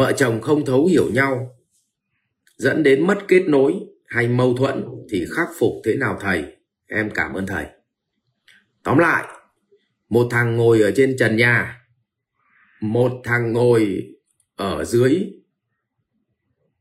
[0.00, 1.56] vợ chồng không thấu hiểu nhau
[2.56, 3.74] dẫn đến mất kết nối
[4.06, 6.56] hay mâu thuẫn thì khắc phục thế nào thầy?
[6.86, 7.66] Em cảm ơn thầy.
[8.82, 9.24] Tóm lại
[10.08, 11.80] một thằng ngồi ở trên trần nhà
[12.80, 14.08] một thằng ngồi
[14.54, 15.32] ở dưới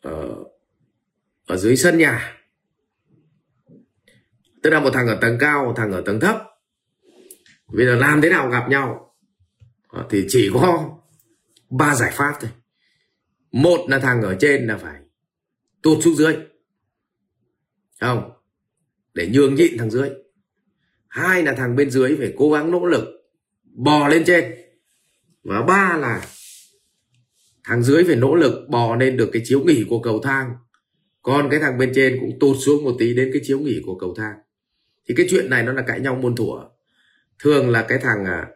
[0.00, 0.44] ở,
[1.46, 2.36] ở dưới sân nhà.
[4.62, 6.36] Tức là một thằng ở tầng cao một thằng ở tầng thấp.
[7.72, 9.14] Bây giờ làm thế nào gặp nhau?
[9.88, 10.96] Ờ, thì chỉ có
[11.70, 12.50] ba giải pháp thôi
[13.54, 15.00] một là thằng ở trên là phải
[15.82, 16.36] tụt xuống dưới.
[18.00, 18.32] Không,
[19.14, 20.10] để nhường nhịn thằng dưới.
[21.08, 23.04] Hai là thằng bên dưới phải cố gắng nỗ lực
[23.64, 24.54] bò lên trên.
[25.44, 26.26] Và ba là
[27.64, 30.54] thằng dưới phải nỗ lực bò lên được cái chiếu nghỉ của cầu thang.
[31.22, 33.98] Còn cái thằng bên trên cũng tụt xuống một tí đến cái chiếu nghỉ của
[33.98, 34.34] cầu thang.
[35.08, 36.68] Thì cái chuyện này nó là cãi nhau muôn thuở.
[37.38, 38.48] Thường là cái thằng à,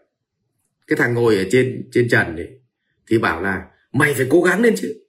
[0.87, 2.61] cái thằng ngồi ở trên trên trần ấy,
[3.07, 5.05] thì bảo là mày phải cố gắng lên chứ.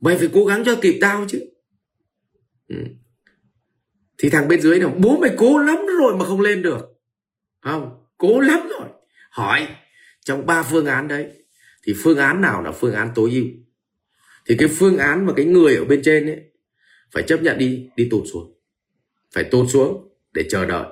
[0.00, 1.40] Mày phải cố gắng cho kịp tao chứ.
[2.68, 2.76] Ừ.
[4.18, 6.92] thì thằng bên dưới nào bố mày cố lắm rồi mà không lên được.
[7.60, 8.88] Không, cố lắm rồi.
[9.30, 9.68] Hỏi,
[10.24, 11.26] trong ba phương án đấy,
[11.82, 13.44] thì phương án nào là phương án tối ưu?
[14.46, 16.40] Thì cái phương án mà cái người ở bên trên ấy,
[17.10, 18.58] phải chấp nhận đi đi tụt xuống.
[19.34, 20.86] Phải tụt xuống để chờ đợi.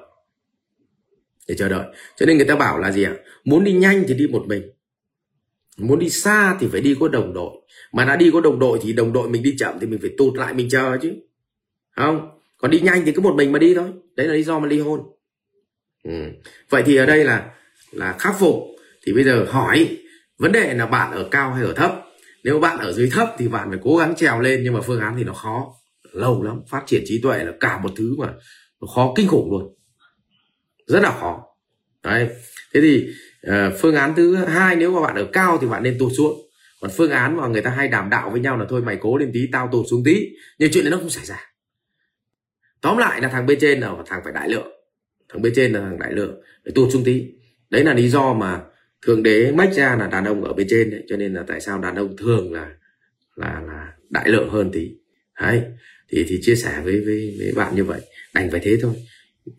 [1.48, 1.86] Để chờ đợi.
[2.16, 3.14] Cho nên người ta bảo là gì ạ?
[3.44, 4.70] Muốn đi nhanh thì đi một mình
[5.80, 7.52] muốn đi xa thì phải đi có đồng đội.
[7.92, 10.10] Mà đã đi có đồng đội thì đồng đội mình đi chậm thì mình phải
[10.18, 11.12] tụt lại mình chờ chứ.
[11.96, 12.28] Không?
[12.58, 13.88] Còn đi nhanh thì cứ một mình mà đi thôi.
[14.16, 15.00] Đấy là lý do mà ly hôn.
[16.04, 16.10] Ừ.
[16.70, 17.50] vậy thì ở đây là
[17.90, 18.54] là khắc phục.
[19.06, 19.96] Thì bây giờ hỏi,
[20.38, 21.92] vấn đề là bạn ở cao hay ở thấp?
[22.44, 25.00] Nếu bạn ở dưới thấp thì bạn phải cố gắng trèo lên, nhưng mà phương
[25.00, 25.74] án thì nó khó.
[26.12, 28.26] Lâu lắm, phát triển trí tuệ là cả một thứ mà
[28.80, 29.74] nó khó kinh khủng luôn.
[30.86, 31.42] Rất là khó.
[32.02, 32.28] Đấy.
[32.74, 33.06] Thế thì
[33.42, 36.40] Ờ, phương án thứ hai, nếu mà bạn ở cao thì bạn nên tụt xuống.
[36.80, 39.18] Còn phương án mà người ta hay đảm đạo với nhau là thôi mày cố
[39.18, 40.28] lên tí, tao tụt xuống tí.
[40.58, 41.40] Nhưng chuyện đấy nó không xảy ra.
[42.80, 44.68] Tóm lại là thằng bên trên là thằng phải đại lượng.
[45.28, 47.26] Thằng bên trên là thằng đại lượng, để tụt xuống tí.
[47.70, 48.60] Đấy là lý do mà
[49.06, 51.60] thường đế mách ra là đàn ông ở bên trên đấy, cho nên là tại
[51.60, 52.70] sao đàn ông thường là
[53.36, 54.90] là là đại lượng hơn tí.
[55.40, 55.62] Đấy,
[56.08, 58.00] thì thì chia sẻ với với với bạn như vậy.
[58.34, 58.94] Đành phải thế thôi.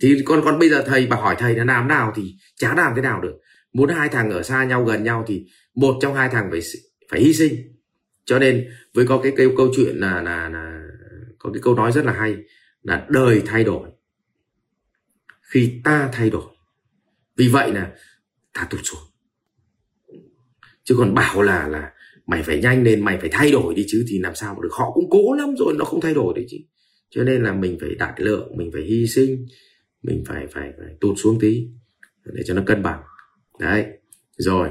[0.02, 2.94] Thì con con bây giờ thầy bà hỏi thầy là làm nào thì chả làm
[2.96, 3.34] thế nào được
[3.74, 5.46] muốn hai thằng ở xa nhau, gần nhau thì
[5.76, 6.62] một trong hai thằng phải
[7.12, 7.54] phải hy sinh.
[8.26, 10.88] Cho nên với có cái câu câu chuyện là là là,
[11.40, 12.36] có cái câu nói rất là hay
[12.82, 13.90] là đời thay đổi,
[15.42, 16.56] khi ta thay đổi.
[17.38, 17.92] Vì vậy là
[18.54, 19.02] ta tụt xuống.
[20.84, 21.92] Chứ còn bảo là là
[22.26, 24.70] mày phải nhanh lên, mày phải thay đổi đi chứ thì làm sao mà được.
[24.72, 26.58] Họ cũng cố lắm rồi, nó không thay đổi đấy chứ.
[27.10, 29.46] Cho nên là mình phải đại lượng, mình phải hy sinh,
[30.04, 31.68] mình phải phải phải tụt xuống tí
[32.26, 33.04] để cho nó cân bằng
[33.62, 33.86] đấy,
[34.38, 34.70] rồi.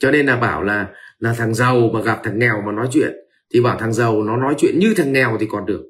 [0.00, 3.14] Cho nên là bảo là là thằng giàu mà gặp thằng nghèo mà nói chuyện,
[3.54, 5.82] thì bảo thằng giàu nó nói chuyện như thằng nghèo thì còn được.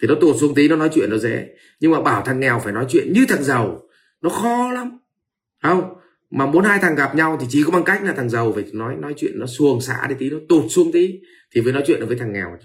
[0.00, 1.48] Thì nó tụt xuống tí nó nói chuyện nó dễ.
[1.80, 3.82] Nhưng mà bảo thằng nghèo phải nói chuyện như thằng giàu,
[4.22, 4.98] nó khó lắm.
[5.62, 5.94] Không,
[6.30, 8.64] mà muốn hai thằng gặp nhau thì chỉ có bằng cách là thằng giàu phải
[8.72, 11.20] nói nói chuyện nó xuồng xã đi tí, nó tụt xuống tí,
[11.54, 12.58] thì mới nói chuyện được với thằng nghèo.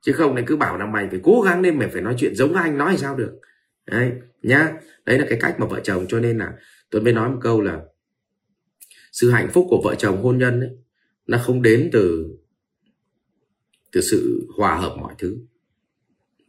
[0.00, 2.34] Chứ không này cứ bảo là mày phải cố gắng lên mày phải nói chuyện
[2.34, 3.32] giống anh, nói thì sao được.
[3.86, 4.72] Đấy, nhá.
[5.06, 6.52] Đấy là cái cách mà vợ chồng cho nên là
[6.90, 7.82] tôi mới nói một câu là,
[9.12, 10.70] sự hạnh phúc của vợ chồng hôn nhân ấy,
[11.26, 12.26] nó không đến từ
[13.92, 15.38] từ sự hòa hợp mọi thứ.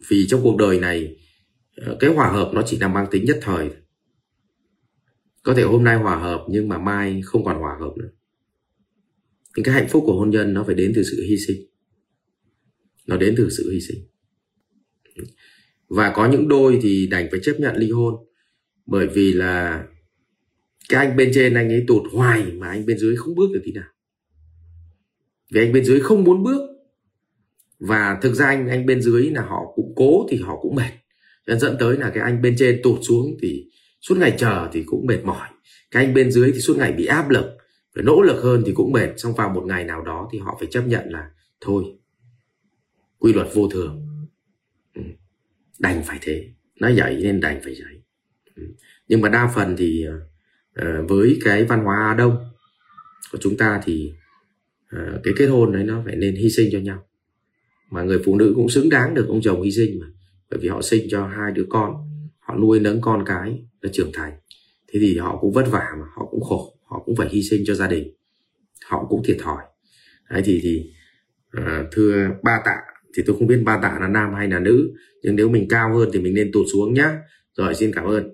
[0.10, 1.18] Vì trong cuộc đời này
[1.76, 3.70] ờ, cái hòa hợp nó chỉ là mang tính nhất thời
[5.44, 8.10] có thể hôm nay hòa hợp nhưng mà mai không còn hòa hợp nữa.
[9.56, 11.58] Những cái hạnh phúc của hôn nhân nó phải đến từ sự hy sinh.
[13.08, 13.98] Nó đến từ sự hy sinh.
[15.88, 18.16] Và có những đôi thì đành phải chấp nhận ly hôn
[18.86, 19.86] bởi vì là
[20.90, 23.62] cái anh bên trên anh ấy tụt hoài mà anh bên dưới không bước được
[23.66, 23.90] tí nào.
[25.52, 26.68] Vì anh bên dưới không muốn bước.
[27.80, 30.92] Và thực ra anh anh bên dưới là họ cũng cố thì họ cũng mệt.
[31.48, 33.70] Nên dẫn tới là cái anh bên trên tụt xuống thì
[34.02, 35.50] suốt ngày chờ thì cũng mệt mỏi.
[35.92, 37.46] Cái anh bên dưới thì suốt ngày bị áp lực.
[37.96, 39.10] Phải nỗ lực hơn thì cũng mệt.
[39.18, 41.30] Xong vào một ngày nào đó thì họ phải chấp nhận là
[41.62, 41.84] thôi,
[43.20, 44.08] quy luật vô thường.
[44.94, 45.02] Ừ.
[45.80, 46.50] đành phải thế.
[46.80, 48.02] Nó dạy nên đành phải dạy
[48.56, 48.64] ừ.
[49.08, 50.14] nhưng mà đa phần thì ờ,
[50.76, 52.38] Ờ, với cái văn hóa Á Đông
[53.32, 54.14] của chúng ta thì
[54.90, 57.08] ờ, cái kết hôn đấy nó phải nên hy sinh cho nhau.
[57.90, 60.08] Mà người phụ nữ cũng xứng đáng được ông chồng hy sinh mà,
[60.50, 61.96] bởi vì họ sinh cho hai đứa con,
[62.40, 64.34] họ nuôi nấng con cái nó trưởng thành.
[64.88, 67.64] Thế thì họ cũng vất vả mà, họ cũng khổ, họ cũng phải hy sinh
[67.66, 68.14] cho gia đình,
[68.86, 69.64] họ cũng thiệt thòi.
[70.30, 70.92] Đấy, thì thì
[71.52, 72.78] ờ, thưa ba tạ
[73.16, 75.98] thì tôi không biết ba tạ là nam hay là nữ, nhưng nếu mình cao
[75.98, 77.20] hơn thì mình nên tụt xuống nhá.
[77.58, 78.34] Rồi, xin cảm ơn.